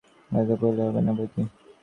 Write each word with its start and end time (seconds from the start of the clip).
ললিতা 0.31 0.55
কহিল, 0.61 0.79
হবে 0.87 1.01
না 1.05 1.11
বৈকি! 1.17 1.41